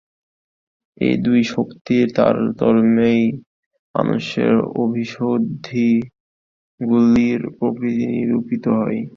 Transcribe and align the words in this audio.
এই 0.97 1.15
দুই 1.25 1.41
শক্তির 1.53 2.05
তারতম্যেই 2.15 3.23
মানুষের 3.95 4.53
অভিসন্ধিগুলির 4.83 6.11
প্রকৃতি 7.57 8.05
নিরূপিত 8.13 8.63
হয়। 8.77 9.01